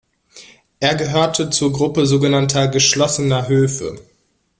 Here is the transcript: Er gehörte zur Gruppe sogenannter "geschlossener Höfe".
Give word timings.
Er 0.79 0.95
gehörte 0.95 1.51
zur 1.51 1.71
Gruppe 1.73 2.07
sogenannter 2.07 2.67
"geschlossener 2.67 3.47
Höfe". 3.47 3.99